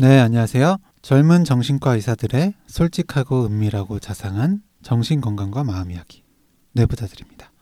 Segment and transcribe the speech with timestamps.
[0.00, 0.78] 네, 안녕하세요.
[1.02, 6.24] 젊은 정신과 의사들의 솔직하고 은밀하고 자상한 정신 건강과 마음 이야기
[6.72, 7.52] 뇌부자들입니다.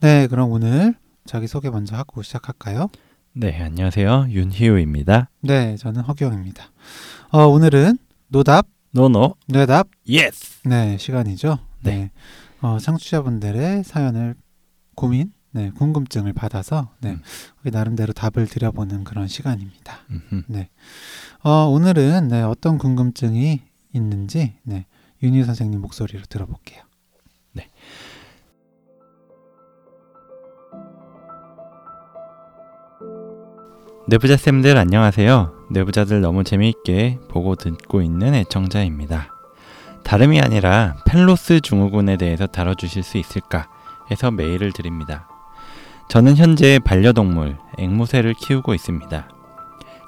[0.00, 2.88] 네, 그럼 오늘 자기 소개 먼저 하고 시작할까요?
[3.32, 4.26] 네, 안녕하세요.
[4.28, 5.30] 윤희우입니다.
[5.42, 6.64] 네, 저는 허경입니다.
[7.30, 10.62] 어, 오늘은 노답, no no, 뇌답, yes.
[10.64, 11.60] 네, 시간이죠.
[11.84, 11.90] 네.
[11.92, 12.10] 네.
[12.60, 14.34] 어, 청취자분들의 사연을
[14.96, 17.22] 고민, 네, 궁금증을 받아서 네, 음.
[17.64, 19.98] 나름대로 답을 드려보는 그런 시간입니다.
[20.10, 20.64] 음흠.
[21.42, 23.62] 어, 오늘은 네, 어떤 궁금증이
[23.92, 24.86] 있는지 네,
[25.22, 26.88] 윤희 선생님 목소리로 들어볼게요.
[34.10, 35.66] 내부자 쌤들 안녕하세요.
[35.70, 39.28] 내부자들 너무 재미있게 보고 듣고 있는 애청자입니다.
[40.02, 43.68] 다름이 아니라 펠로스 증후군에 대해서 다뤄주실 수 있을까
[44.10, 45.28] 해서 메일을 드립니다.
[46.08, 49.28] 저는 현재 반려동물 앵무새를 키우고 있습니다.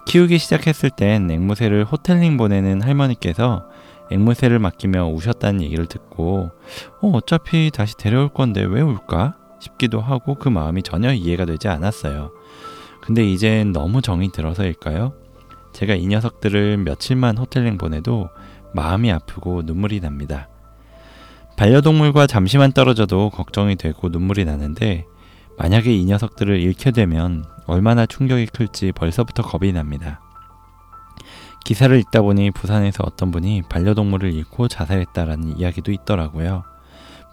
[0.06, 3.66] 키우기 시작했을 땐 앵무새를 호텔링 보내는 할머니께서
[4.10, 6.50] 앵무새를 맡기며 우셨다는 얘기를 듣고
[7.02, 12.30] 어, 어차피 다시 데려올 건데 왜 울까 싶기도 하고 그 마음이 전혀 이해가 되지 않았어요.
[13.02, 15.12] 근데 이젠 너무 정이 들어서일까요?
[15.74, 18.30] 제가 이 녀석들을 며칠만 호텔링 보내도
[18.72, 20.48] 마음이 아프고 눈물이 납니다.
[21.58, 25.04] 반려동물과 잠시만 떨어져도 걱정이 되고 눈물이 나는데
[25.60, 30.18] 만약에 이 녀석들을 잃게 되면 얼마나 충격이 클지 벌써부터 겁이 납니다.
[31.66, 36.64] 기사를 읽다 보니 부산에서 어떤 분이 반려동물을 잃고 자살했다라는 이야기도 있더라고요.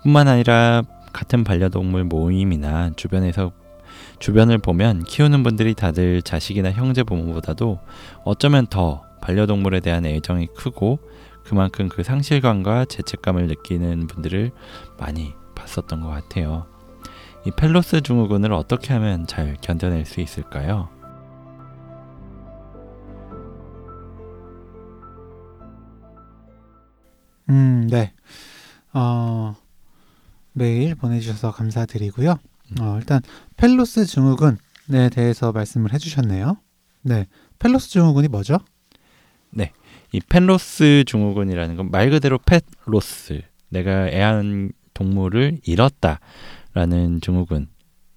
[0.04, 3.54] 뿐만 아니라 같은 반려동물 모임이나 주변에서
[4.20, 7.80] 주변을 보면 키우는 분들이 다들 자식이나 형제 부모보다도
[8.26, 11.00] 어쩌면 더 반려동물에 대한 애정이 크고
[11.46, 14.52] 그만큼 그 상실감과 죄책감을 느끼는 분들을
[14.98, 16.66] 많이 봤었던 것 같아요.
[17.48, 20.90] 이 pet loss 증후군을 어떻게 하면 잘 견뎌낼 수 있을까요?
[27.50, 28.12] 음, 네.
[28.92, 29.56] 어,
[30.52, 32.38] 메일 보내주셔서 감사드리고요.
[32.82, 33.22] 어, 일단
[33.56, 36.58] pet loss 증후군에 대해서 말씀을 해주셨네요.
[37.04, 37.28] 네,
[37.60, 38.60] pet loss 증후군이 뭐죠?
[40.14, 46.20] 이 pet loss 증후군이라는 건 말 그대로 pet loss 내가 애완 동물을 잃었다
[46.78, 47.70] 라는 증후군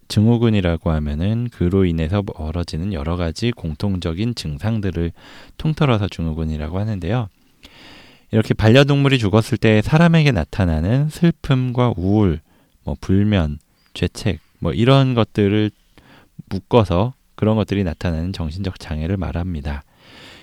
[0.09, 5.13] 증후군이라고 하면은 그로 인해서 벌어지는 여러 가지 공통적인 증상들을
[5.57, 7.31] 통틀어서 증후군이라고 하는데요.
[8.33, 12.41] 이렇게 반려동물이 죽었을 때 사람에게 나타나는 슬픔과 우울,
[12.85, 13.59] 뭐 불면,
[13.95, 15.71] 죄책, 뭐 이런 것들을
[16.51, 19.85] 묶어서 그런 것들이 나타나는 정신적 장애를 말합니다.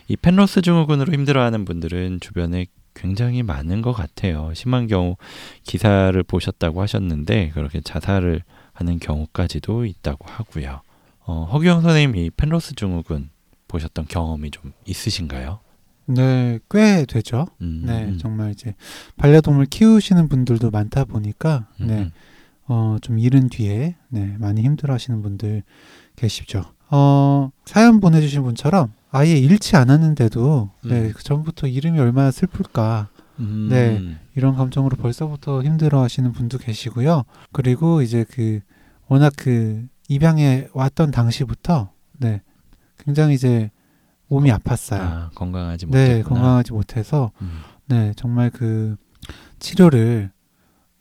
[0.07, 2.65] 이 펜로스 증후군으로 힘들어하는 분들은 주변에
[2.97, 4.51] 굉장히 많은 것 같아요.
[4.55, 5.15] 심한 경우
[5.63, 8.41] 기사를 보셨다고 하셨는데 그렇게 자살을
[8.73, 10.81] 하는 경우까지도 있다고 하고요.
[11.25, 13.29] 어, 허규영 선생님 이 펜로스 증후군
[13.67, 15.59] 보셨던 경험이 좀 있으신가요?
[16.07, 17.47] 네, 꽤 되죠.
[17.61, 18.75] 음, 네, 음, 정말 이제
[19.17, 22.11] 반려동물 키우시는 분들도 많다 보니까 음, 네,
[22.65, 25.63] 어, 좀 잃은 뒤에 네, 많이 힘들어하시는 분들
[26.15, 26.63] 계시죠.
[26.89, 31.13] 어, 사연 보내주신 분처럼 아예 잃지 않았는데도 네, 음.
[31.15, 33.07] 그 전부터 이름이 얼마나 슬플까
[33.39, 34.15] 음, 네.
[34.35, 37.23] 이런 감정으로 벌써부터 힘들어 하시는 분도 계시고요.
[37.51, 38.59] 그리고 이제 그
[39.07, 41.89] 워낙 그 입양에 왔던 당시부터
[42.19, 42.43] 네,
[42.99, 43.71] 굉장히 이제
[44.27, 44.99] 몸이 아팠어요.
[44.99, 46.35] 아, 건강하지 네, 못했구나.
[46.35, 48.97] 건강하지 못해서 음, 네, 정말 그
[49.57, 50.29] 치료를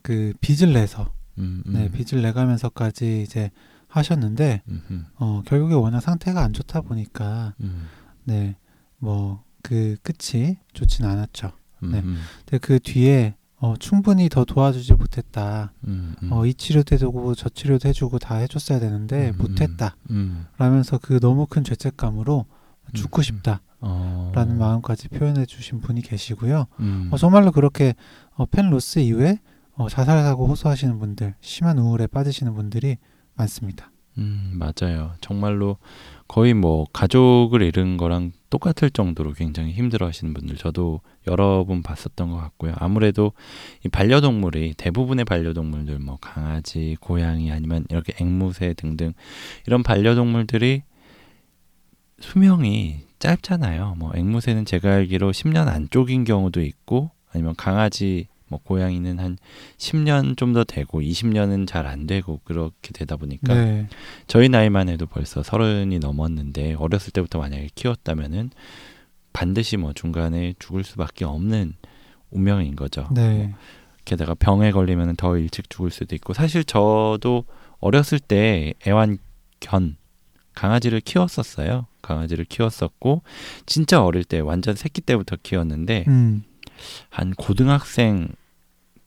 [0.01, 3.51] 그 빚을 내서 음, 음, 네, 빚을 내가면서까지 이제
[3.89, 7.89] 하셨는데 음, 음, 어, 결국에 워낙 상태가 안 좋다 보니까 음,
[8.27, 8.57] 네,
[8.99, 11.51] 뭐 그 끝이 좋진 않았죠.
[11.83, 11.99] 음, 네.
[11.99, 15.73] 음, 근데 그 뒤에 어, 충분히 더 도와주지 못했다.
[15.89, 19.97] 음, 음, 어, 이 치료도 해주고 저 치료도 해주고 다 해줬어야 되는데 음, 못했다.
[20.11, 22.47] 음, 라면서 그 너무 큰 죄책감으로
[22.95, 23.61] 죽고 음, 싶다.
[23.81, 26.67] 어, 라는 마음까지 표현해 주신 분이 계시고요.
[26.79, 27.95] 음, 어, 정말로 그렇게
[28.35, 29.41] 어, 펜 로스 이후에
[29.73, 32.99] 어, 자살하고 호소하시는 분들, 심한 우울에 빠지시는 분들이
[33.35, 33.91] 많습니다.
[34.19, 35.13] 음, 맞아요.
[35.21, 35.77] 정말로
[36.29, 42.31] 거의 뭐 가족을 잃은 거랑 똑같을 정도로 굉장히 힘들어 하시는 분들 저도 여러 분 봤었던
[42.31, 42.75] 것 같고요.
[42.77, 43.33] 아무래도
[43.85, 49.13] 이 반려동물이 대부분의 반려동물들 뭐 강아지, 고양이 아니면 이렇게 앵무새 등등
[49.67, 50.83] 이런 반려동물들이
[52.21, 53.97] 수명이 짧잖아요.
[53.99, 59.39] 뭐 앵무새는 제가 알기로 10년 안쪽인 경우도 있고 아니면 강아지 뭐 고양이는 한
[59.79, 63.89] 10년 좀 더 되고 20년은 잘 안 되고 그렇게 되다 보니까 네.
[64.27, 68.51] 저희 나이만 해도 벌써 서른이 넘었는데 어렸을 때부터 만약에 키웠다면은
[69.33, 71.75] 반드시 뭐 중간에 죽을 수밖에 없는
[72.31, 73.09] 운명인 거죠.
[73.13, 73.55] 네.
[74.05, 77.45] 게다가 병에 걸리면 더 일찍 죽을 수도 있고 사실 저도
[77.81, 79.97] 어렸을 때 애완견
[80.55, 81.87] 강아지를 키웠었어요.
[82.03, 83.23] 강아지를 키웠었고
[83.67, 86.45] 진짜 어릴 때 완전 새끼 때부터 키웠는데 음.
[87.11, 88.29] 한 고등학생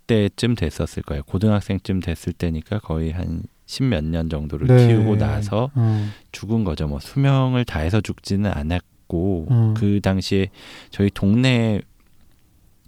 [0.07, 1.23] 때쯤 됐었을 거예요.
[1.23, 4.87] 고등학생쯤 됐을 때니까 거의 한 십몇 년 정도를 네.
[4.87, 6.09] 키우고 나서 어.
[6.31, 6.87] 죽은 거죠.
[6.87, 9.73] 뭐 수명을 다해서 죽지는 않았고 음.
[9.75, 10.49] 그 당시에
[10.89, 11.81] 저희 동네에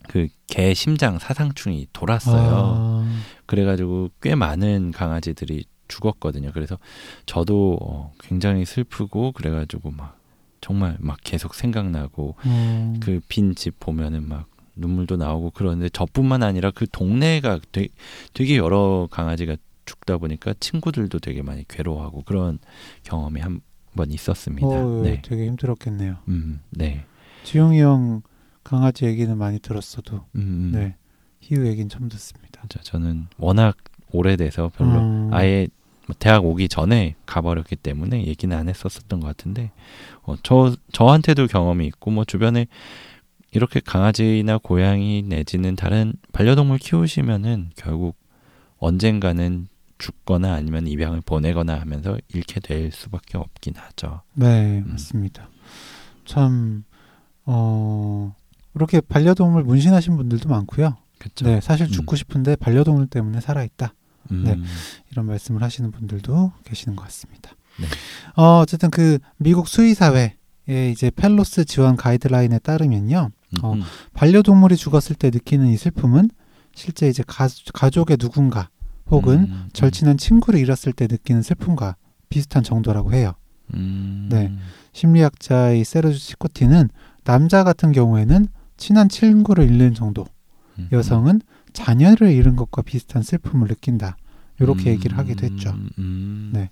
[0.07, 2.51] 그 개 심장 사상충이 돌았어요.
[2.53, 3.21] 아.
[3.45, 6.51] 그래가지고 꽤 많은 강아지들이 죽었거든요.
[6.53, 6.77] 그래서
[7.25, 10.19] 저도 어, 굉장히 슬프고 그래가지고 막
[10.59, 12.93] 정말 막 계속 생각나고 어.
[13.01, 17.89] 그빈 집 보면은 막 눈물도 나오고 그러는데 저뿐만 아니라 그 동네가 되게,
[18.33, 22.59] 되게 여러 강아지가 죽다 보니까 친구들도 되게 많이 괴로워하고 그런
[23.03, 23.61] 경험이 한
[23.95, 24.67] 번 있었습니다.
[24.67, 26.17] 어, 네, 되게 힘들었겠네요.
[26.29, 27.03] 음, 네,
[27.43, 28.21] 지용이 형
[28.63, 30.71] 강아지 얘기는 많이 들었어도 음, 음.
[30.73, 30.95] 네
[31.41, 32.61] 희우 얘기는 처음 듣습니다.
[32.69, 33.75] 저, 저는 워낙
[34.11, 35.29] 오래돼서 별로 음.
[35.33, 35.67] 아예
[36.07, 39.71] 뭐 대학 오기 전에 가버렸기 때문에 얘기는 안 했었었던 것 같은데
[40.23, 42.67] 어, 저 저한테도 경험이 있고 뭐 주변에
[43.51, 48.15] 이렇게 강아지나 고양이 내지는 다른 반려동물 키우시면은 결국
[48.77, 49.67] 언젠가는
[49.97, 54.21] 죽거나 아니면 입양을 보내거나 하면서 잃게 될 수밖에 없긴 하죠.
[54.33, 54.91] 네 음.
[54.91, 55.49] 맞습니다.
[56.25, 56.83] 참
[57.45, 58.33] 어.
[58.73, 60.95] 이렇게 반려동물 문신하신 분들도 많고요.
[61.19, 61.45] 그렇죠.
[61.45, 63.93] 네, 사실 죽고 싶은데 반려동물 때문에 살아 있다.
[64.31, 64.57] 음, 네.
[65.11, 67.51] 이런 말씀을 하시는 분들도 계시는 것 같습니다.
[67.79, 67.87] 네.
[68.41, 70.31] 어, 어쨌든 그 미국 수의사회의
[70.91, 73.29] 이제 펠로스 지원 가이드라인에 따르면요.
[73.61, 73.81] 어, 음,
[74.13, 76.29] 반려동물이 죽었을 때 느끼는 이 슬픔은
[76.73, 78.69] 실제 이제 가, 가족의 누군가
[79.09, 81.95] 혹은 음, 절친한 친구를 잃었을 때 느끼는 슬픔과
[82.29, 83.33] 비슷한 정도라고 해요.
[83.73, 84.51] 음, 네.
[84.93, 86.89] 심리학자의 세르주 시코티는
[87.23, 90.25] 남자 같은 경우에는 친한 친구를 잃는 정도,
[90.79, 91.41] 음, 여성은
[91.73, 94.17] 자녀를 잃은 것과 비슷한 슬픔을 느낀다.
[94.61, 95.73] 이렇게 음, 얘기를 하기도 했죠.
[95.97, 96.51] 음.
[96.53, 96.69] 네.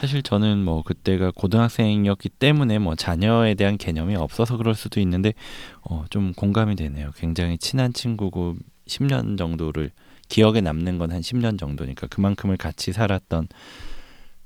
[0.00, 5.34] 사실 저는 뭐 그때가 고등학생이었기 때문에 뭐 자녀에 대한 개념이 없어서 그럴 수도 있는데
[5.82, 7.10] 어, 좀 공감이 되네요.
[7.16, 8.56] 굉장히 친한 친구고
[8.86, 9.90] 10년 정도를
[10.28, 13.48] 기억에 남는 건 한 10년 정도니까 그만큼을 같이 살았던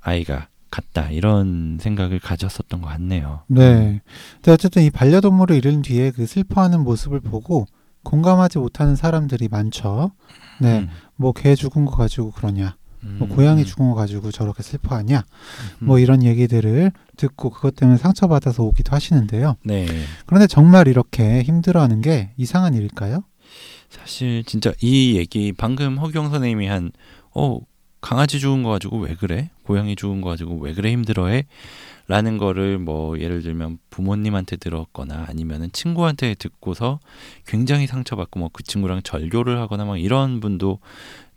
[0.00, 3.42] 아이가 같다 이런 생각을 가졌었던 것 같네요.
[3.48, 4.00] 네.
[4.36, 7.66] 근데 어쨌든 이 반려동물을 잃은 뒤에 그 슬퍼하는 모습을 보고
[8.02, 10.12] 공감하지 못하는 사람들이 많죠.
[10.60, 10.80] 네.
[10.80, 10.88] 음.
[11.16, 12.76] 뭐개 죽은 거 가지고 그러냐.
[13.18, 15.24] 뭐 음, 고양이 음, 죽은 거 가지고 저렇게 슬퍼하냐.
[15.82, 15.86] 음.
[15.86, 19.56] 뭐 이런 얘기들을 듣고 그것 때문에 상처받아서 오기도 하시는데요.
[19.64, 19.86] 네.
[20.26, 23.24] 그런데 정말 이렇게 힘들어하는 게 이상한 일일까요?
[23.90, 26.90] 사실 진짜 이 얘기 방금 허경 선생님이 한
[27.34, 27.58] 어
[28.00, 29.50] 강아지 죽은 거 가지고 왜 그래?
[29.64, 31.46] 고양이 죽은 거 가지고 왜 그래 힘들어해?
[32.06, 37.00] 라는 거를 뭐 예를 들면 부모님한테 들었거나 아니면은 친구한테 듣고서
[37.46, 40.80] 굉장히 상처받고 뭐 그 친구랑 절교를 하거나 막 이런 분도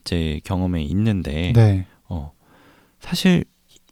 [0.07, 1.85] 제 경험에 있는데 네.
[2.07, 2.31] 어
[3.01, 3.43] 사실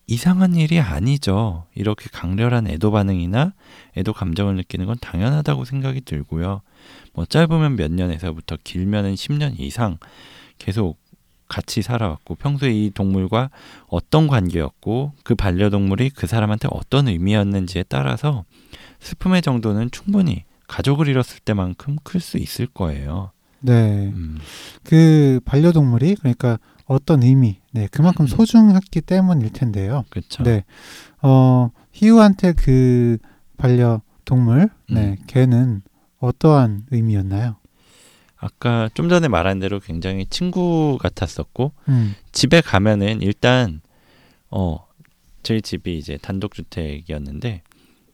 [0.08, 1.66] 이상한 일이 아니죠.
[1.76, 3.54] 이렇게 강렬한 애도 반응이나
[3.98, 6.62] 애도 감정을 느끼는 건 당연하다고 생각이 들고요.
[7.14, 9.98] 뭐 짧으면 몇 년에서부터 길면은 10년 이상
[10.58, 10.98] 계속
[11.50, 13.50] 같이 살아왔고 평소에 이 동물과
[13.88, 18.46] 어떤 관계였고 그 반려동물이 그 사람한테 어떤 의미였는지에 따라서
[19.00, 23.32] 슬픔의 정도는 충분히 가족을 잃었을 때만큼 클 수 있을 거예요.
[23.66, 24.12] 네.
[24.14, 24.38] 음,
[24.84, 28.28] 그 반려동물이 그러니까 어떤 의미, 네, 그만큼 음.
[28.28, 30.06] 소중했기 때문일 텐데요.
[30.10, 30.44] 그렇죠.
[30.44, 30.64] 네.
[31.22, 33.18] 어, 희우한테 그
[33.57, 35.18] 반려동물, 네, 음.
[35.28, 35.81] 걔는
[36.19, 37.57] 어떠한 의미였나요?
[38.38, 42.16] 아까 좀 전에 말한 대로 굉장히 친구 같았었고 음.
[42.31, 43.81] 집에 가면은 일단
[44.52, 44.86] 어
[45.42, 47.64] 저희 집이 이제 단독 주택이었는데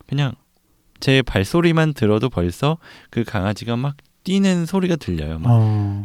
[0.07, 0.33] 그냥
[1.01, 2.77] 제 발소리만 들어도 벌써
[3.09, 5.39] 그 강아지가 막 뛰는 소리가 들려요.
[5.39, 6.03] 막 어.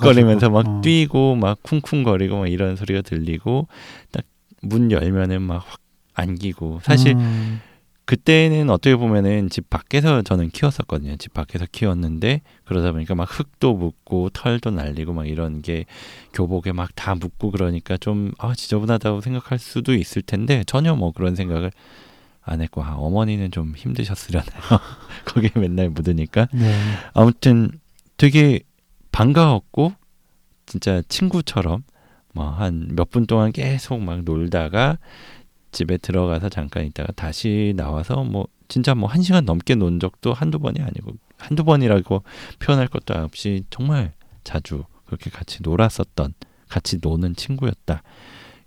[0.00, 0.80] 거리면서 막 어.
[0.82, 3.68] 뛰고 막 쿵쿵거리고 막 이런 소리가 들리고
[4.12, 4.24] 딱
[4.62, 5.80] 문 열면은 막 확
[6.14, 7.60] 안기고 사실 음,
[8.04, 11.16] 그때는 어떻게 보면은 집 밖에서 저는 키웠었거든요.
[11.16, 15.84] 집 밖에서 키웠는데 그러다 보니까 막 흙도 묻고 털도 날리고 막 이런 게
[16.32, 21.36] 교복에 막 다 묻고 그러니까 좀 아, 지저분하다고 생각할 수도 있을 텐데 전혀 뭐 그런
[21.36, 21.70] 생각을
[22.48, 24.60] 안 했고 아, 어머니는 좀 힘드셨으려나요.
[25.26, 26.74] 거기에 맨날 묻으니까 네.
[27.14, 27.70] 아무튼
[28.16, 28.60] 되게
[29.12, 29.92] 반가웠고
[30.66, 31.82] 진짜 친구처럼
[32.34, 34.98] 뭐 한 몇 분 동안 계속 막 놀다가
[35.72, 40.58] 집에 들어가서 잠깐 있다가 다시 나와서 뭐 진짜 뭐 한 시간 넘게 논 적도 한두
[40.58, 42.22] 번이 아니고 한두 번이라고
[42.58, 44.12] 표현할 것도 없이 정말
[44.44, 46.34] 자주 그렇게 같이 놀았었던
[46.68, 48.02] 같이 노는 친구였다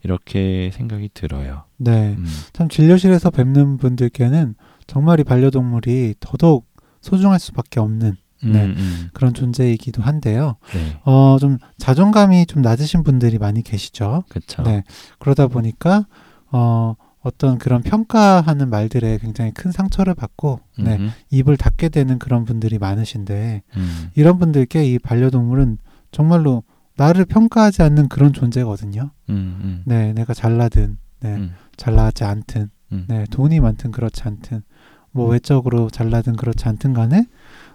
[0.03, 1.63] 이렇게 생각이 들어요.
[1.77, 2.15] 네.
[2.17, 4.55] 음, 참 진료실에서 뵙는 분들께는
[4.88, 6.67] 정말 이 반려동물이 더더욱
[7.01, 8.65] 소중할 수밖에 없는 음, 네.
[8.65, 10.55] 음, 그런 존재이기도 한데요.
[10.74, 14.24] 네, 어, 좀 자존감이 좀 낮으신 분들이 많이 계시죠.
[14.29, 14.63] 그렇죠.
[14.63, 14.84] 네.
[15.20, 16.08] 그러다 보니까
[16.51, 21.12] 어, 어떤 그런 평가하는 말들에 굉장히 큰 상처를 받고 네, 음흠.
[21.29, 24.10] 입을 닫게 되는 그런 분들이 많으신데 음.
[24.15, 25.77] 이런 분들께 이 반려동물은
[26.12, 26.63] 정말로
[26.95, 29.12] 나를 평가하지 않는 그런 존재거든요.
[29.29, 29.83] 음, 음.
[29.86, 31.53] 네, 내가 잘나든 네, 음.
[31.77, 33.05] 잘나지 않든 음.
[33.07, 34.62] 네, 돈이 많든 그렇지 않든
[35.12, 37.25] 뭐 외적으로 잘나든 그렇지 않든 간에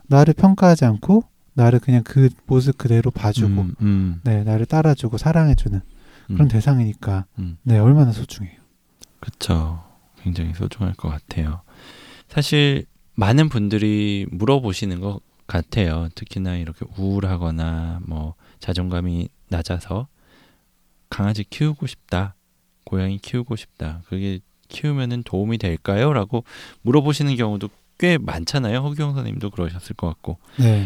[0.06, 5.80] 나를 평가하지 않고 나를 그냥 그 모습 그대로 봐주고 음, 음, 네, 나를 따라주고 사랑해주는
[6.26, 6.48] 그런 음.
[6.48, 7.56] 대상이니까 음.
[7.62, 8.56] 네, 얼마나 소중해요.
[9.20, 9.82] 그쵸.
[10.20, 11.62] 굉장히 소중할 것 같아요.
[12.28, 16.08] 사실 많은 분들이 물어보시는 것 같아요.
[16.14, 18.34] 특히나 이렇게 우울하거나 뭐
[18.66, 20.08] 자존감이 낮아서
[21.08, 22.34] 강아지 키우고 싶다.
[22.84, 24.02] 고양이 키우고 싶다.
[24.08, 26.12] 그게 키우면은 도움이 될까요?
[26.12, 26.42] 라고
[26.82, 27.68] 물어보시는 경우도
[27.98, 28.78] 꽤 많잖아요.
[28.80, 30.38] 허경 선생님도 그러셨을 것 같고.
[30.58, 30.84] 네,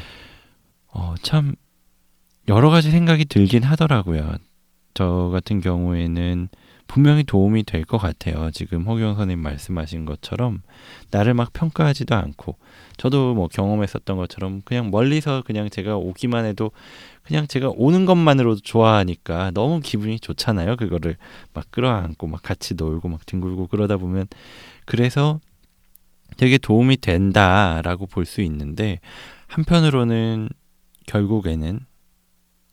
[0.92, 1.54] 어, 참
[2.49, 4.34] 여러 가지 생각이 들긴 하더라고요.
[4.92, 6.49] 저 같은 경우에는
[6.87, 8.50] 분명히 도움이 될 것 같아요.
[8.50, 10.60] 지금 허경 선생님 말씀하신 것처럼
[11.10, 12.58] 나를 막 평가하지도 않고
[12.99, 16.72] 저도 뭐 경험했었던 것처럼 그냥 멀리서 그냥 제가 오기만 해도
[17.30, 20.75] 그냥 제가 오는 것만으로도 좋아하니까 너무 기분이 좋잖아요.
[20.75, 21.16] 그거를
[21.52, 24.26] 막 끌어안고 막 같이 놀고 막 뒹굴고 그러다 보면
[24.84, 25.38] 그래서
[26.37, 28.99] 되게 도움이 된다라고 볼 수 있는데
[29.46, 30.49] 한편으로는
[31.06, 31.78] 결국에는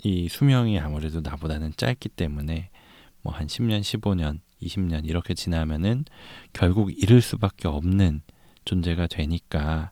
[0.04, 2.72] 이 수명이 아무래도 나보다는 짧기 때문에
[3.22, 6.06] 뭐 한 10년, 15년, 20년 이렇게 지나면은
[6.54, 8.22] 결국 잃을 수밖에 없는
[8.66, 9.92] 존재가 되니까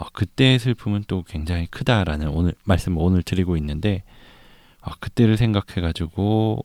[0.00, 4.02] 어, 그때의 슬픔은 또 굉장히 크다라는 오늘 말씀을 오늘 드리고 있는데
[4.80, 6.64] 어, 그때를 생각해 가지고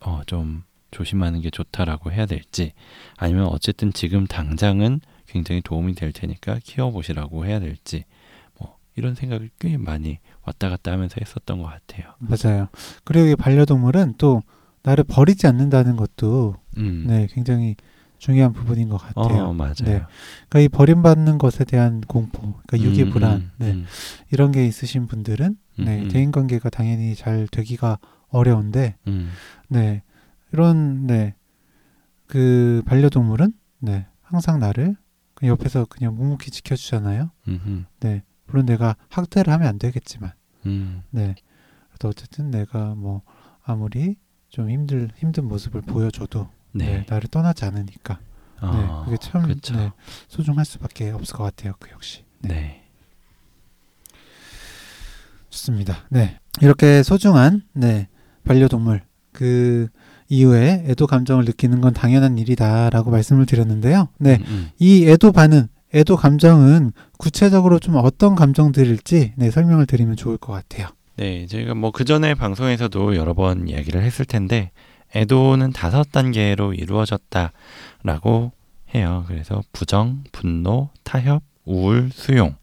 [0.00, 2.72] 어, 좀 조심하는 게 좋다라고 해야 될지
[3.18, 8.04] 아니면 어쨌든 지금 당장은 굉장히 도움이 될 테니까 키워보시라고 해야 될지
[8.58, 12.14] 뭐 이런 생각을 꽤 많이 왔다 갔다 하면서 했었던 것 같아요.
[12.18, 12.68] 맞아요.
[13.04, 14.42] 그리고 이 반려동물은 또
[14.82, 17.04] 나를 버리지 않는다는 것도 음.
[17.06, 17.76] 네, 굉장히
[18.20, 19.46] 중요한 부분인 것 같아요.
[19.46, 19.74] 어, 맞아요.
[19.82, 20.02] 네.
[20.48, 23.86] 그러니까 이 버림받는 것에 대한 공포, 그러니까 유기 음, 불안, 음, 네, 음,
[24.30, 26.08] 이런 게 있으신 분들은 네, 음, 음.
[26.08, 27.98] 대인 관계가 당연히 잘 되기가
[28.28, 29.30] 어려운데, 음,
[29.68, 30.02] 네,
[30.52, 31.34] 이런 네,
[32.26, 34.96] 그 반려동물은 네, 항상 나를
[35.34, 37.30] 그냥 옆에서 그냥 묵묵히 지켜주잖아요.
[37.48, 40.32] 음, 네, 물론 내가 학대를 하면 안 되겠지만,
[40.66, 41.34] 음, 네,
[41.88, 43.22] 그래도 어쨌든 내가 뭐
[43.62, 44.16] 아무리
[44.50, 46.84] 좀 힘들 힘든 모습을 보여줘도 네.
[46.84, 47.06] 네.
[47.08, 48.18] 나를 떠나지 않으니까
[48.62, 49.74] 네, 어, 그게 참 그쵸.
[49.74, 49.90] 네,
[50.28, 51.72] 소중할 수밖에 없을 것 같아요.
[51.78, 52.24] 그 역시.
[52.40, 52.82] 네.
[55.50, 56.04] 좋습니다.
[56.10, 56.38] 네.
[56.60, 58.08] 이렇게 소중한 네,
[58.44, 59.88] 반려동물 그
[60.28, 64.08] 이후에 애도 감정을 느끼는 건 당연한 일이다라고 말씀을 드렸는데요.
[64.18, 64.36] 네.
[64.36, 64.70] 음, 음.
[64.78, 70.88] 이 애도 반응, 애도 감정은 구체적으로 좀 어떤 감정들일지 네, 설명을 드리면 좋을 것 같아요.
[71.16, 74.70] 네, 저희가 뭐 그 전에 방송에서도 여러 번 이야기를 했을 텐데
[75.14, 78.52] 애도는 다섯 단계로 이루어졌다라고
[78.94, 79.24] 해요.
[79.28, 82.56] 그래서 부정, 분노, 타협, 우울, 수용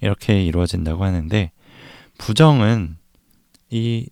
[0.00, 1.50] 이렇게 이루어진다고 하는데
[2.18, 2.96] 부정은
[3.70, 4.08] 이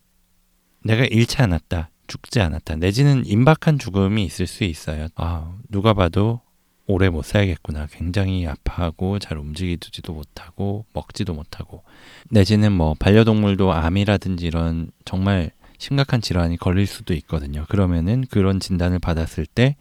[0.84, 5.08] 내가 잃지 않았다, 죽지 않았다, 내지는 임박한 죽음이 있을 수 있어요.
[5.14, 6.40] 아, 누가 봐도
[6.86, 7.86] 오래 못 살겠구나.
[7.90, 11.84] 굉장히 아파하고 잘 움직이지도 못하고 먹지도 못하고
[12.28, 15.52] 내지는 뭐 반려동물도 암이라든지 이런 정말
[15.82, 17.64] 심각한 질환이 걸릴 수도 있거든요.
[17.68, 19.74] 그러면은 그런 진단을 받았을 때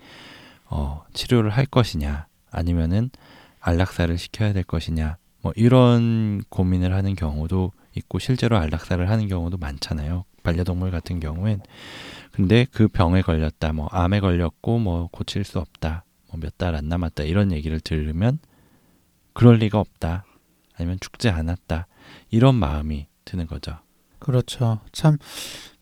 [0.66, 3.12] 어, 치료를 할 것이냐 아니면은
[3.60, 10.26] 안락사를 시켜야 될 것이냐 뭐 이런 고민을 하는 경우도 있고 실제로 안락사를 하는 경우도 많잖아요.
[10.42, 11.62] 반려동물 같은 경우엔
[12.32, 16.90] 근데 그 병에 걸렸다 뭐 암에 걸렸고 뭐 고칠 수 없다 뭐 몇 달 안
[16.90, 18.40] 남았다 이런 얘기를 들으면
[19.34, 20.26] 그럴 리가 없다
[20.76, 21.86] 아니면 죽지 않았다
[22.32, 23.78] 이런 마음이 드는 거죠.
[24.18, 24.80] 그렇죠.
[24.92, 25.18] 참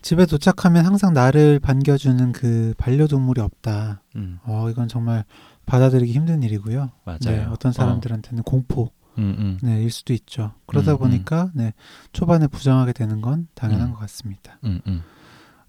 [0.01, 4.01] 집에 도착하면 항상 나를 반겨주는 그 반려동물이 없다.
[4.15, 5.25] 음, 어, 이건 정말
[5.65, 6.91] 받아들이기 힘든 일이고요.
[7.03, 7.19] 맞아요.
[7.21, 10.53] 네, 어떤 사람들한테는 공포 음, 음, 네, 일 수도 있죠.
[10.65, 10.97] 그러다 음, 음.
[10.99, 11.73] 보니까 네,
[12.13, 13.93] 초반에 부정하게 되는 건 당연한 음.
[13.93, 14.59] 것 같습니다.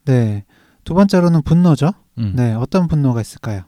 [0.04, 0.44] 네.
[0.84, 1.92] 두 번째로는 분노죠.
[2.18, 2.32] 음.
[2.36, 3.62] 네, 어떤 분노가 있을까요?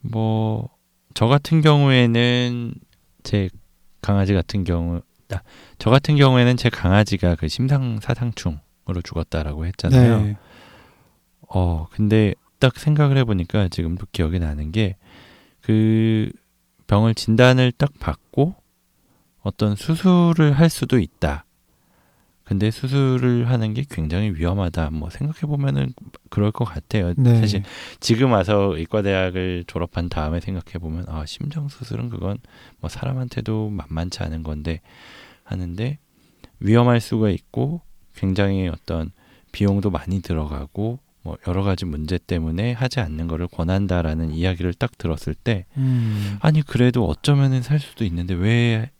[0.00, 0.68] 뭐,
[1.14, 2.74] 저 같은 경우에는
[3.22, 3.48] 제
[4.00, 5.00] 강아지 같은 경우,
[5.32, 5.40] 아,
[5.78, 8.58] 저 같은 경우에는 제 강아지가 그 심상사상충
[8.88, 10.22] 으로 죽었다라고 했잖아요.
[10.22, 10.36] 네.
[11.48, 14.96] 어, 근데 딱 생각을 해보니까 지금도 기억이 나는 게
[15.62, 16.30] 그
[16.88, 18.54] 병을 진단을 딱 받고
[19.40, 21.46] 어떤 수술을 할 수도 있다.
[22.44, 24.90] 근데 수술을 하는 게 굉장히 위험하다.
[24.90, 25.94] 뭐 생각해 보면은
[26.28, 27.14] 그럴 것 같아요.
[27.16, 27.36] 네.
[27.40, 27.62] 사실
[28.00, 32.38] 지금 와서 의과대학을 졸업한 다음에 생각해 보면 아, 심장 수술은 그건
[32.80, 34.80] 뭐 사람한테도 만만치 않은 건데
[35.44, 35.98] 하는데
[36.58, 37.80] 위험할 수가 있고
[38.14, 39.10] 굉장히 어떤
[39.52, 45.34] 비용도 많이 들어가고 뭐 여러 가지 문제 때문에 하지 않는 거를 권한다라는 이야기를 딱 들었을
[45.34, 46.36] 때 음.
[46.40, 48.90] 아니 그래도 어쩌면은 살 수도 있는데 왜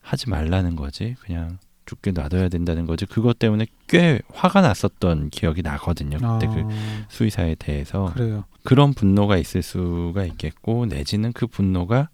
[0.00, 1.14] 하지 말라는 거지?
[1.20, 3.04] 그냥 죽게 놔둬야 된다는 거지.
[3.06, 6.16] 그것 때문에 꽤 화가 났었던 기억이 나거든요.
[6.16, 8.44] 그때 그 아, 수의사에 대해서 그래요.
[8.64, 12.08] 그런 분노가 있을 수가 있겠고 내지는 그 분노가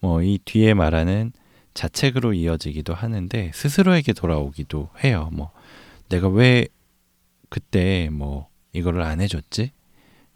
[0.00, 1.32] 뭐 이 뒤에 말하는
[1.74, 5.30] 자책으로 이어지기도 하는데 스스로에게 돌아오기도 해요.
[5.32, 5.50] 뭐
[6.08, 6.68] 내가 왜
[7.48, 9.72] 그때 뭐 이거를 안 해줬지?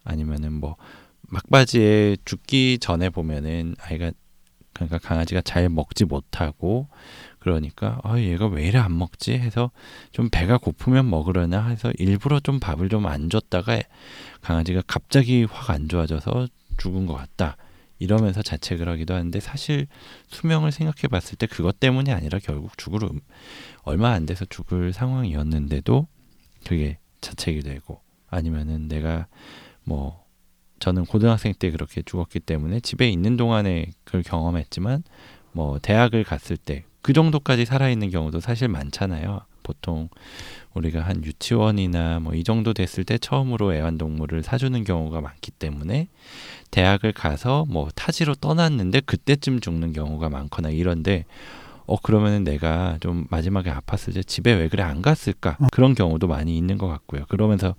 [0.04, 0.76] 아니면은 뭐
[1.22, 4.12] 막바지에 죽기 전에 보면은 아이가
[4.72, 6.88] 그러니까 강아지가 잘 먹지 못하고
[7.38, 9.70] 그러니까 아 얘가 왜 이래 안 먹지 해서
[10.12, 13.80] 좀 배가 고프면 먹으려나 해서 일부러 좀 밥을 좀 안 줬다가
[14.42, 17.56] 강아지가 갑자기 확 안 좋아져서 죽은 것 같다
[17.98, 19.86] 이러면서 자책을 하기도 하는데 사실
[20.28, 23.20] 수명을 생각해 봤을 때 그것 때문이 아니라 결국 죽을 음-
[23.82, 26.06] 얼마 안 돼서 죽을 상황이었는데도
[26.66, 29.26] 그게 자책이 되고 아니면은 내가
[29.84, 30.24] 뭐
[30.78, 35.04] 저는 고등학생 때 그렇게 죽었기 때문에 집에 있는 동안에 그걸 경험했지만
[35.52, 39.42] 뭐 대학을 갔을 때 그 정도까지 살아있는 경우도 사실 많잖아요.
[39.62, 40.08] 보통
[40.76, 46.08] 우리가 한 유치원이나 뭐 이 정도 됐을 때 처음으로 애완동물을 사주는 경우가 많기 때문에
[46.70, 51.24] 대학을 가서 뭐 타지로 떠났는데 그때쯤 죽는 경우가 많거나 이런데
[51.86, 56.56] 어 그러면은 내가 좀 마지막에 아팠을 때 집에 왜 그래 안 갔을까 그런 경우도 많이
[56.58, 57.24] 있는 것 같고요.
[57.28, 57.74] 그러면서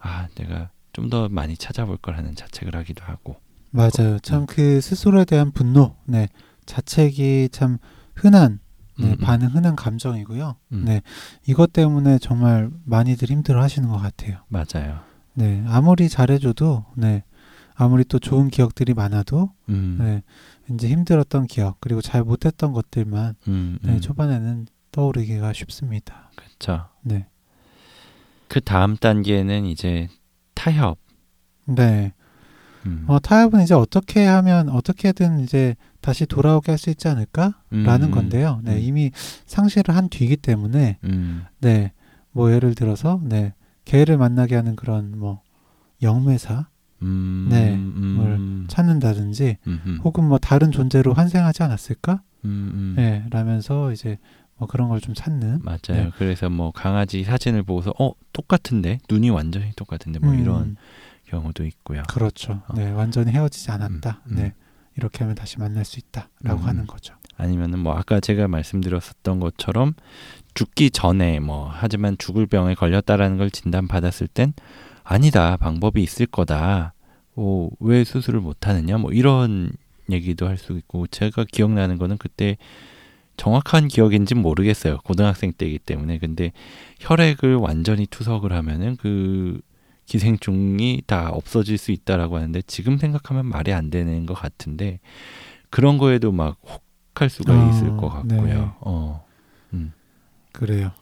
[0.00, 3.36] 아 내가 좀 더 많이 찾아볼 걸 하는 자책을 하기도 하고
[3.70, 4.18] 맞아요.
[4.22, 6.28] 참 그 스스로에 대한 분노, 네,
[6.64, 7.76] 자책이 참
[8.14, 8.60] 흔한
[8.98, 9.16] 네, 음, 음.
[9.18, 10.56] 반응 흔한 감정이고요.
[10.72, 10.82] 음.
[10.84, 11.02] 네,
[11.46, 14.38] 이것 때문에 정말 많이들 힘들어하시는 것 같아요.
[14.48, 15.00] 맞아요.
[15.34, 17.24] 네, 아무리 잘해줘도, 네,
[17.74, 20.22] 아무리 또 좋은 기억들이 많아도, 음, 네,
[20.74, 24.00] 이제 힘들었던 기억 그리고 잘 못했던 것들만 음, 네, 음.
[24.00, 26.30] 초반에는 떠오르기가 쉽습니다.
[26.36, 26.88] 그렇죠.
[27.02, 27.26] 네,
[28.48, 30.08] 그 다음 단계는 이제
[30.54, 30.98] 타협.
[31.66, 32.12] 네.
[32.86, 33.04] 음.
[33.08, 35.74] 어, 타협은 이제 어떻게 하면 어떻게든 이제
[36.06, 38.60] 다시 돌아오게 할 수 있지 않을까라는 음, 건데요.
[38.62, 38.80] 네, 음.
[38.80, 39.10] 이미
[39.46, 41.92] 상실을 한 뒤이기 때문에 음, 네,
[42.30, 45.40] 뭐 예를 들어서 네, 개를 만나게 하는 그런 뭐
[46.02, 46.68] 영매사
[47.02, 49.56] 음, 네, 음, 찾는다든지
[50.04, 52.22] 혹은 뭐 다른 존재로 환생하지 않았을까?
[52.44, 52.94] 음, 음.
[52.96, 54.18] 네, 라면서 이제
[54.58, 55.78] 뭐 그런 걸 좀 찾는 맞아요.
[55.88, 56.10] 네.
[56.18, 60.76] 그래서 뭐 강아지 사진을 보고서 어 똑같은데 눈이 완전히 똑같은데 뭐 음, 이런
[61.26, 62.04] 경우도 있고요.
[62.08, 62.62] 그렇죠.
[62.68, 62.74] 어.
[62.76, 64.20] 네, 완전히 헤어지지 않았다.
[64.26, 64.54] 네,
[64.96, 66.66] 이렇게 하면 다시 만날 수 있다라고 음.
[66.66, 67.14] 하는 거죠.
[67.36, 69.94] 아니면은 뭐 아까 제가 말씀드렸었던 것처럼
[70.54, 74.54] 죽기 전에 뭐 하지만 죽을 병에 걸렸다라는 걸 진단받았을 땐
[75.04, 76.94] 아니다 방법이 있을 거다.
[77.34, 79.70] 어, 왜 수술을 못 하느냐 뭐 이런
[80.10, 82.56] 얘기도 할 수 있고 제가 기억나는 거는 그때
[83.36, 84.98] 정확한 기억인지 모르겠어요.
[85.04, 86.52] 고등학생 때이기 때문에 근데
[87.00, 89.60] 혈액을 완전히 투석을 하면은 그
[90.06, 95.00] 기생충이 다 없어질 수 있다라고 하는데 지금 생각하면 말이 안 되는 것 같은데
[95.70, 96.58] 그런 거에도 막
[97.14, 98.42] 혹할 수가 아, 있을 것 같고요.
[98.42, 98.54] 네.
[98.80, 99.26] 어.
[100.56, 100.92] 그래요.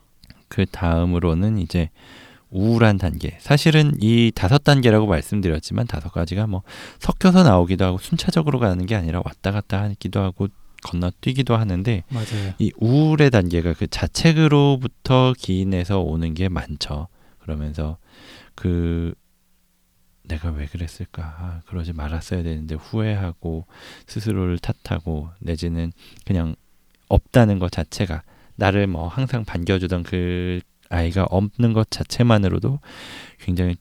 [0.49, 1.90] 그 다음으로는 이제
[2.51, 3.37] 우울한 단계.
[3.40, 6.62] 사실은 이 다섯 단계라고 말씀드렸지만 다섯 가지가 뭐
[6.99, 10.49] 섞여서 나오기도 하고 순차적으로 가는 게 아니라 왔다 갔다 하기도 하고
[10.85, 12.55] 건너뛰기도 하는데 맞아요.
[12.59, 17.09] 이 우울의 단계가 그 자책으로부터 기인해서 오는 게 많죠.
[17.38, 17.97] 그러면서
[18.55, 19.14] 그
[20.25, 21.23] 내가 왜 그랬을까?
[21.23, 23.67] 아, 그러지 말았어야 되는데 후회하고
[24.07, 25.93] 스스로를 탓하고 내지는
[26.25, 26.57] 그냥
[27.09, 28.23] 없다는 것 자체가
[28.57, 32.81] 나를 뭐 항상 반겨주던 그 아이가 없는 것 자체만으로도
[33.40, 33.77] 굉장히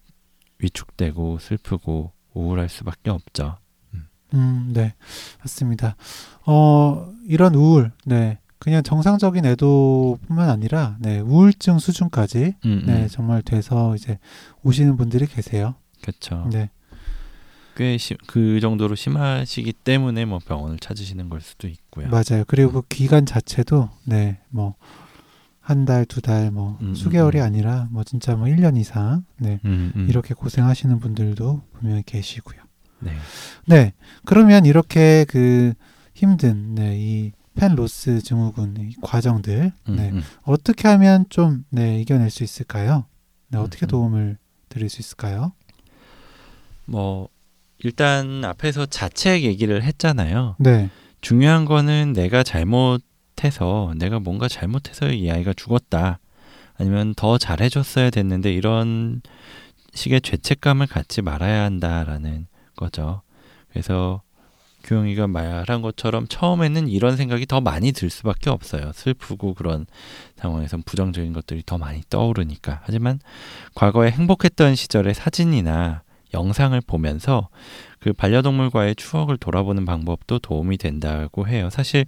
[0.60, 3.58] 위축되고 슬프고 우울할 수밖에 없죠.
[4.34, 4.96] 음, 네,
[5.40, 5.96] 맞습니다.
[6.46, 13.08] 어, 이런 우울, 네, 그냥 정상적인 애도뿐만 아니라, 네, 우울증 수준까지, 음, 네, 음.
[13.12, 14.20] 정말 돼서 이제
[14.64, 15.76] 오시는 분들이 계세요.
[16.02, 16.48] 그렇죠.
[16.50, 16.70] 네,
[17.76, 22.08] 꽤그 정도로 심하시기 때문에 뭐 병원을 찾으시는 걸 수도 있고요.
[22.08, 22.46] 맞아요.
[22.48, 24.76] 그리고 그 기간 자체도, 네, 뭐,
[25.60, 27.46] 한 달, 두 달, 뭐, 음, 수개월이 음, 음.
[27.46, 30.08] 아니라, 뭐, 진짜 뭐, 1년 이상, 네, 음, 음.
[30.08, 32.62] 이렇게 고생하시는 분들도 분명히 계시고요.
[33.00, 33.12] 네.
[33.66, 33.94] 네.
[34.24, 35.74] 그러면 이렇게 그
[36.14, 40.24] 힘든 네, 이 펜로스 증후군 이 과정들 음, 네, 음.
[40.44, 43.06] 어떻게 하면 좀 네, 이겨낼 수 있을까요?
[43.50, 43.90] 네, 어떻게 음, 음.
[43.90, 44.38] 도움을
[44.70, 45.54] 드릴 수 있을까요?
[46.86, 47.30] 뭐
[47.78, 50.56] 일단 앞에서 자책 얘기를 했잖아요.
[50.60, 50.90] 네.
[51.22, 56.20] 중요한 거는 내가 잘못해서 내가 뭔가 잘못해서 이 아이가 죽었다.
[56.76, 59.22] 아니면 더 잘해줬어야 됐는데 이런
[59.94, 63.22] 식의 죄책감을 갖지 말아야 한다라는 거죠.
[63.70, 64.22] 그래서
[64.84, 68.92] 규영이가 말한 것처럼 처음에는 이런 생각이 더 많이 들 수밖에 없어요.
[68.94, 69.86] 슬프고 그런
[70.38, 72.82] 상황에선 부정적인 것들이 더 많이 떠오르니까.
[72.84, 73.20] 하지만
[73.76, 77.50] 과거에 행복했던 시절의 사진이나 영상을 보면서
[78.00, 81.70] 그 반려동물과의 추억을 돌아보는 방법도 도움이 된다고 해요.
[81.70, 82.06] 사실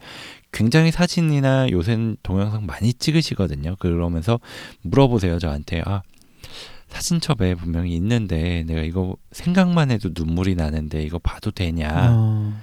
[0.51, 3.75] 굉장히 사진이나 요새는 동영상 많이 찍으시거든요.
[3.79, 4.39] 그러면서
[4.81, 5.83] 물어보세요, 저한테.
[5.85, 6.01] 아,
[6.89, 12.11] 사진첩에 분명히 있는데 내가 이거 생각만 해도 눈물이 나는데 이거 봐도 되냐?
[12.13, 12.53] 어,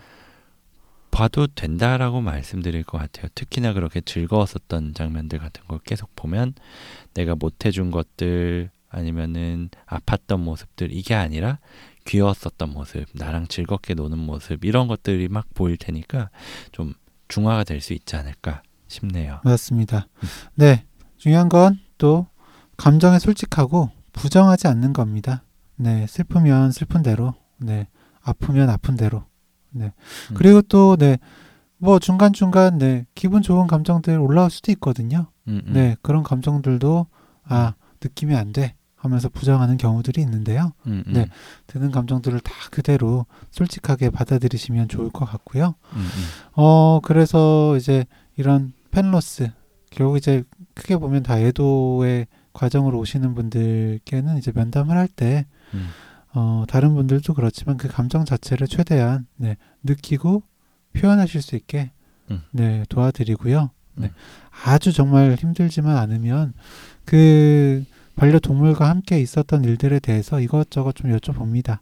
[1.11, 3.29] 봐도 된다라고 말씀드릴 것 같아요.
[3.35, 6.55] 특히나 그렇게 즐거웠었던 장면들 같은 걸 계속 보면
[7.15, 11.59] 내가 못 해준 것들 아니면은 아팠던 모습들 이게 아니라
[12.07, 16.31] 귀여웠었던 모습, 나랑 즐겁게 노는 모습 이런 것들이 막 보일 테니까
[16.73, 16.95] 좀
[17.29, 19.41] 중화가 될 수 있지 않을까 싶네요.
[19.45, 20.09] 맞습니다.
[20.55, 20.85] 네,
[21.19, 22.27] 중요한 건 또
[22.77, 25.43] 감정에 솔직하고 부정하지 않는 겁니다.
[25.77, 27.89] 네, 슬프면 슬픈 대로, 네,
[28.23, 29.25] 아프면 아픈 대로,
[29.71, 29.93] 네.
[30.31, 30.35] 음.
[30.35, 31.19] 그리고 또 네,
[31.79, 35.27] 뭐 중간 중간 네 기분 좋은 감정들 올라올 수도 있거든요.
[35.49, 35.73] 음, 음.
[35.73, 37.07] 네, 그런 감정들도
[37.45, 40.71] 아 느끼면 안 돼 하면서 부정하는 경우들이 있는데요.
[40.87, 41.13] 음, 음.
[41.13, 41.27] 네.
[41.67, 45.75] 드는 감정들을 다 그대로 솔직하게 받아들이시면 좋을 것 같고요.
[45.95, 46.25] 음, 음.
[46.55, 48.05] 어, 그래서 이제
[48.37, 49.51] 이런 펜로스,
[49.91, 50.45] 결국 이제
[50.75, 55.89] 크게 보면 다 애도의 과정으로 오시는 분들께는 이제 면담을 할 때, 음.
[56.35, 60.43] 어, 다른 분들도 그렇지만 그 감정 자체를 최대한, 네, 느끼고
[60.95, 61.93] 표현하실 수 있게,
[62.31, 62.43] 음.
[62.51, 63.71] 네, 도와드리고요.
[63.97, 64.07] 네.
[64.07, 64.13] 음.
[64.65, 66.55] 아주 정말 힘들지만 않으면
[67.05, 67.85] 그
[68.17, 71.81] 반려동물과 함께 있었던 일들에 대해서 이것저것 좀 여쭤봅니다.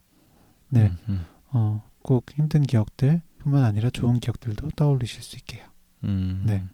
[0.68, 0.86] 네.
[0.86, 1.24] 음, 음.
[1.52, 5.64] 어, 꼭 힘든 기억들 뿐만 아니라 좋은 기억들도 떠올리실 수 있게요.
[6.04, 6.44] 음.
[6.46, 6.64] 네.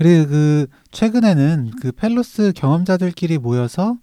[0.00, 3.98] 그리고 그 최근에는 그 펠로스 경험자들끼리 모여서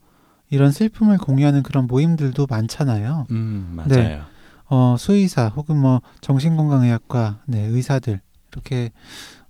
[0.52, 3.26] 이런 슬픔을 공유하는 그런 모임들도 많잖아요.
[3.32, 3.90] 음, 맞아요.
[3.90, 4.22] 네.
[4.70, 8.92] 어, 수의사 혹은 뭐 정신건강의학과 네, 의사들 이렇게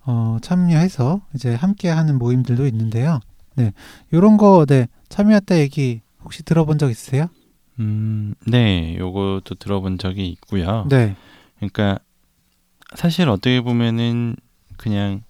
[0.06, 3.20] 어, 참여해서 이제 함께 하는 모임들도 있는데요.
[3.54, 3.74] 네.
[4.14, 7.26] 요런 거 네, 참여했다 얘기 혹시 들어본 적 있으세요?
[7.78, 10.86] 음, 네, 요것도 들어본 적이 있고요.
[10.88, 11.14] 네.
[11.58, 11.98] 그러니까
[12.94, 14.34] 사실 어떻게 보면은
[14.78, 15.24] 그냥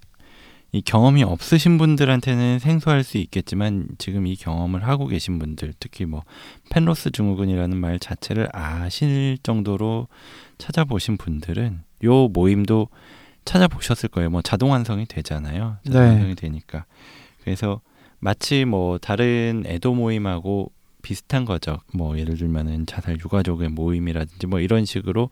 [0.73, 6.25] 이 경험이 없으신 분들한테는 생소할 수 있겠지만 지금 이 경험을 하고 계신 분들 특히 뭐
[6.71, 10.09] 펜로스 증후군이라는 말 자체를 아실 정도로
[10.59, 12.89] 찾아보신 분들은 요 모임도
[13.47, 14.29] 찾아보셨을 거예요.
[14.29, 15.79] 뭐 자동 완성이 되잖아요.
[15.87, 16.09] 자동 네.
[16.09, 16.85] 완성이 되니까.
[17.41, 17.81] 그래서
[18.19, 21.79] 마치 뭐 다른 애도 모임하고 비슷한 거죠.
[21.95, 25.31] 뭐 예를 들면은 자살 유가족의 모임이라든지 뭐 이런 식으로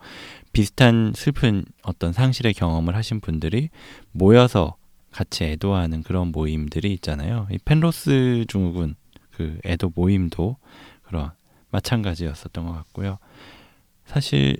[0.52, 3.68] 비슷한 슬픈 어떤 상실의 경험을 하신 분들이
[4.12, 4.76] 모여서
[5.16, 7.48] 같이 애도하는 그런 모임들이 있잖아요.
[7.50, 8.96] 이 펜로스 증후군
[9.30, 10.58] 그 애도 모임도
[11.04, 11.30] 그런
[11.70, 13.16] 마찬가지였었던 것 같고요.
[14.04, 14.58] 사실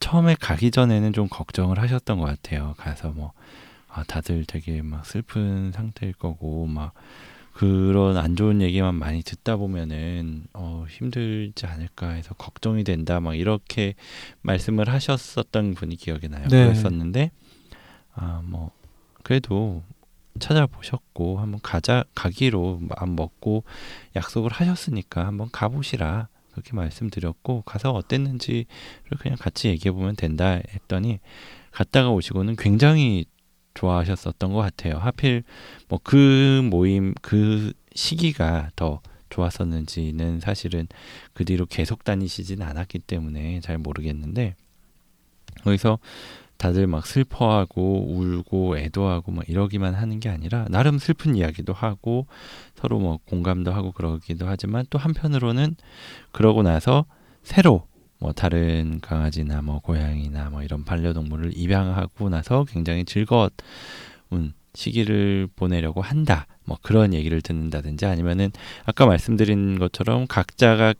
[0.00, 2.72] 처음에 가기 전에는 좀 걱정을 하셨던 것 같아요.
[2.78, 3.32] 가서 뭐
[3.88, 6.94] 아, 다들 되게 막 슬픈 상태일 거고 막
[7.52, 13.94] 그런 안 좋은 얘기만 많이 듣다 보면은 어, 힘들지 않을까 해서 걱정이 된다 막 이렇게
[14.40, 16.48] 말씀을 하셨었던 분이 기억이 나요.
[16.48, 16.64] 네.
[16.64, 17.30] 그랬었는데
[18.14, 18.77] 아 뭐
[19.28, 19.82] 그래도
[20.38, 23.62] 찾아보셨고 한번 가자 가기로 마음 먹고
[24.16, 28.64] 약속을 하셨으니까 한번 가보시라 그렇게 말씀드렸고 가서 어땠는지를
[29.18, 31.20] 그냥 같이 얘기해 보면 된다 했더니
[31.72, 33.26] 갔다가 오시고는 굉장히
[33.74, 34.96] 좋아하셨었던 것 같아요.
[34.96, 35.44] 하필
[35.88, 40.88] 뭐 그 모임 그 시기가 더 좋았었는지는 사실은
[41.34, 44.54] 그 뒤로 계속 다니시진 않았기 때문에 잘 모르겠는데
[45.64, 45.98] 거기서
[46.58, 52.26] 다들 막 슬퍼하고 울고 애도하고 막 이러기만 하는 게 아니라 나름 슬픈 이야기도 하고
[52.74, 55.76] 서로 뭐 공감도 하고 그러기도 하지만 또 한편으로는
[56.32, 57.06] 그러고 나서
[57.44, 57.86] 새로
[58.18, 63.50] 뭐 다른 강아지나 뭐 고양이나 뭐 이런 반려동물을 입양하고 나서 굉장히 즐거운
[64.74, 66.46] 시기를 보내려고 한다.
[66.64, 68.50] 뭐 그런 얘기를 듣는다든지 아니면은
[68.84, 70.94] 아까 말씀드린 것처럼 각자가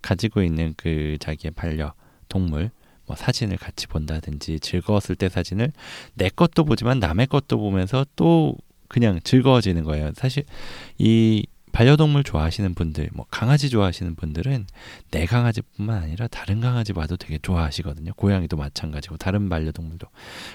[0.00, 1.92] 가지고 있는 그 자기의 반려
[2.28, 2.70] 동물
[3.06, 5.72] 뭐 사진을 같이 본다든지 즐거웠을 때 사진을
[6.14, 8.56] 내 것도 보지만 남의 것도 보면서 또
[8.88, 10.12] 그냥 즐거워지는 거예요.
[10.14, 10.44] 사실
[10.98, 14.66] 이 반려동물 좋아하시는 분들, 뭐 강아지 좋아하시는 분들은
[15.10, 18.12] 내 강아지뿐만 아니라 다른 강아지 봐도 되게 좋아하시거든요.
[18.14, 20.06] 고양이도 마찬가지고 다른 반려동물도.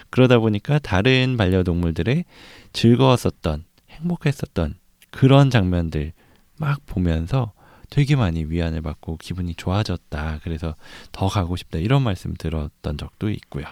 [0.09, 2.23] 그러다 보니까 다른 반려동물들의
[2.71, 4.75] 즐거웠었던, 행복했었던
[5.11, 6.13] 그런 장면들
[6.55, 7.51] 막 보면서
[7.89, 10.39] 되게 많이 위안을 받고 기분이 좋아졌다.
[10.43, 10.75] 그래서
[11.11, 11.79] 더 가고 싶다.
[11.79, 13.65] 이런 말씀 들었던 적도 있고요.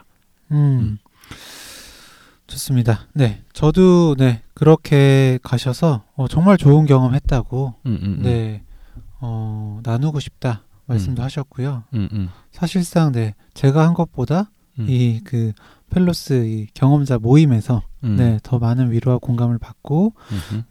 [0.52, 0.98] 음.
[2.48, 3.08] 좋습니다.
[3.14, 3.44] 네.
[3.54, 4.42] 저도 네.
[4.54, 8.24] 그렇게 가셔서 어, 정말 좋은 경험 했다고 음, 음, 음.
[8.24, 8.64] 네.
[9.20, 10.64] 어, 나누고 싶다.
[10.86, 11.26] 말씀도 음.
[11.26, 11.84] 하셨고요.
[11.94, 14.86] 음, 음, 사실상 네 제가 한 것보다 음.
[14.88, 15.52] 이그
[15.90, 18.16] 펠로스 이 경험자 모임에서 음.
[18.16, 20.14] 네더 많은 위로와 공감을 받고.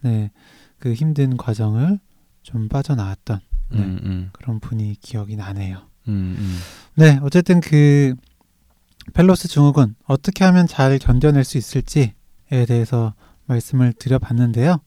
[0.01, 0.31] 네
[0.79, 1.99] 그 힘든 과정을
[2.47, 3.41] 좀 빠져나왔던
[3.73, 5.79] 네, 음, 음, 그런 분이 기억이 나네요.
[6.07, 6.59] 음, 음.
[6.95, 8.15] 네 어쨌든 그
[9.15, 12.15] pet loss 증후군 어떻게 하면 잘 견뎌낼 수 있을지에
[12.69, 13.15] 대해서
[13.47, 14.79] 말씀을 드려봤는데요.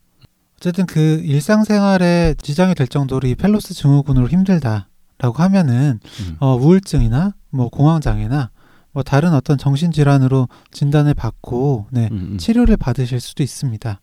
[0.56, 4.88] 어쨌든 그 일상생활에 지장이 될 정도로 이 pet loss 증후군으로 힘들다라고
[5.34, 6.38] 하면은 음.
[6.40, 8.52] 어, 우울증이나 뭐 공황장애나
[8.94, 12.38] 뭐 다른 어떤 정신 질환으로 진단을 받고 네, 음, 음.
[12.38, 14.00] 치료를 받으실 수도 있습니다.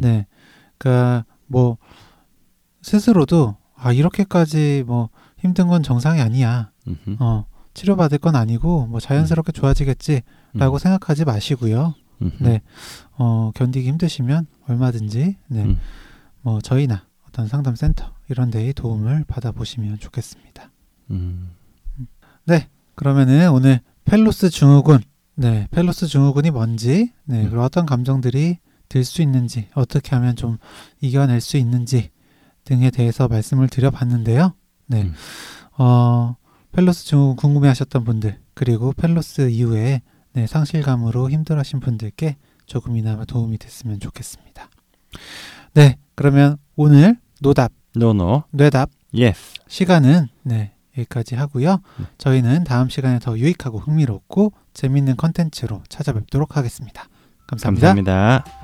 [0.00, 0.26] 네,
[0.78, 1.78] 그러니까 뭐
[2.82, 6.70] 스스로도 아 이렇게까지 뭐 힘든 건 정상이 아니야.
[6.86, 7.16] 음흠.
[7.20, 10.78] 어 치료 받을 건 아니고 뭐 자연스럽게 좋아지겠지라고 음.
[10.78, 11.94] 생각하지 마시고요.
[12.20, 12.42] 음흠.
[12.42, 12.60] 네,
[13.12, 15.78] 어 견디기 힘드시면 얼마든지 네, 음.
[16.42, 20.70] 뭐 저희나 어떤 상담센터 이런 데의 도움을 받아보시면 좋겠습니다.
[21.10, 21.50] 음.
[22.94, 25.00] 그러면은 오늘 펠로스 증후군,
[25.34, 27.48] 네, 펫로스 증후군이 뭔지, 네, 음.
[27.48, 30.58] 그리고 어떤 감정들이 들 수 있는지, 어떻게 하면 좀
[31.00, 32.10] 이겨낼 수 있는지
[32.64, 34.54] 등에 대해서 말씀을 드려봤는데요.
[34.86, 35.14] 네, 음.
[35.78, 36.36] 어,
[36.72, 40.02] 펫로스 증후군 궁금해 하셨던 분들, 그리고 펫로스 이후에
[40.34, 44.68] 네, 상실감으로 힘들어 하신 분들께 조금이나마 도움이 됐으면 좋겠습니다.
[45.74, 48.44] 네, 그러면 오늘 노답, 노노.
[48.50, 49.54] 뇌답 예스.
[49.68, 51.80] 시간은 네 여기까지 하고요.
[51.98, 52.04] 네.
[52.18, 57.08] 저희는 다음 시간에 더 유익하고 흥미롭고 재밌는 컨텐츠로 찾아뵙도록 하겠습니다
[57.46, 57.94] 감사합니다.
[57.94, 58.61] 감사합니다.